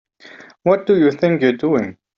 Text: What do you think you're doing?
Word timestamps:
What 0.63 0.87
do 0.87 0.97
you 0.97 1.11
think 1.11 1.43
you're 1.43 1.53
doing? 1.57 1.99